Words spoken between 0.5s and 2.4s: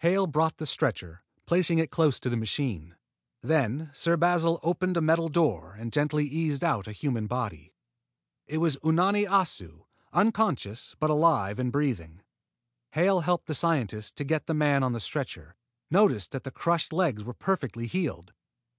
the stretcher, placing it close to the